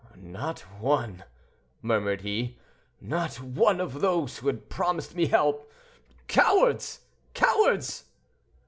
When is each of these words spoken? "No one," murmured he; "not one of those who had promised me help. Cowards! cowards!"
"No 0.17 0.55
one," 0.79 1.25
murmured 1.83 2.21
he; 2.21 2.57
"not 2.99 3.39
one 3.39 3.79
of 3.79 4.01
those 4.01 4.39
who 4.39 4.47
had 4.47 4.67
promised 4.67 5.13
me 5.13 5.27
help. 5.27 5.71
Cowards! 6.27 7.01
cowards!" 7.35 8.05